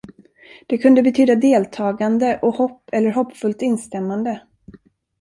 [0.67, 4.41] Det kunde betyda deltagande och hopp eller hoppfullt instämmande.